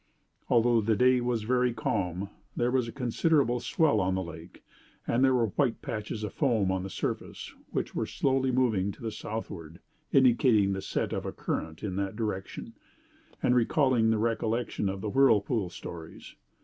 Although 0.49 0.81
the 0.81 0.95
day 0.95 1.21
was 1.21 1.43
very 1.43 1.75
calm, 1.75 2.29
there 2.55 2.71
was 2.71 2.87
a 2.87 2.91
considerable 2.91 3.59
swell 3.59 3.99
on 4.01 4.15
the 4.15 4.23
lake; 4.23 4.63
and 5.05 5.23
there 5.23 5.35
were 5.35 5.49
white 5.49 5.83
patches 5.83 6.23
of 6.23 6.33
foam 6.33 6.71
on 6.71 6.81
the 6.81 6.89
surface, 6.89 7.53
which 7.69 7.93
were 7.93 8.07
slowly 8.07 8.51
moving 8.51 8.91
to 8.93 9.01
the 9.03 9.11
southward, 9.11 9.79
indicating 10.11 10.73
the 10.73 10.81
set 10.81 11.13
of 11.13 11.23
a 11.23 11.31
current 11.31 11.83
in 11.83 11.97
that 11.97 12.15
direction, 12.15 12.73
and 13.43 13.53
recalling 13.53 14.09
the 14.09 14.17
recollection 14.17 14.89
of 14.89 15.01
the 15.01 15.09
whirlpool 15.11 15.69
stories. 15.69 16.33